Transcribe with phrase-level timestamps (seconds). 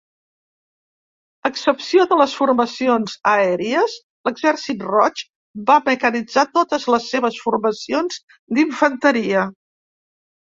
[1.47, 3.97] A excepció de les formacions aèries,
[4.29, 5.21] l'Exèrcit Roig
[5.69, 8.19] va mecanitzar totes les seves formacions
[8.61, 9.45] d'infanteria.